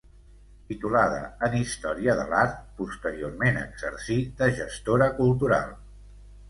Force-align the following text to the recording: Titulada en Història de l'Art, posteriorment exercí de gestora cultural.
Titulada 0.69 1.19
en 1.49 1.57
Història 1.59 2.17
de 2.21 2.25
l'Art, 2.33 2.57
posteriorment 2.81 3.63
exercí 3.67 4.19
de 4.43 4.53
gestora 4.63 5.13
cultural. 5.21 5.75